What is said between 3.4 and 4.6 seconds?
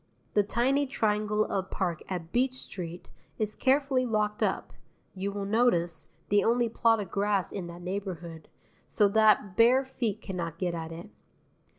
carefully locked